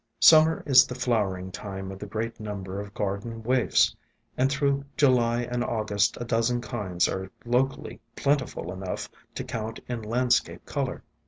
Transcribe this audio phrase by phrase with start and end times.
[0.19, 3.95] Summer is the flowering time of the great number of garden waifs,
[4.35, 10.01] and through July and August a dozen kinds are locally plentiful enough to count in
[10.01, 11.03] landscape color.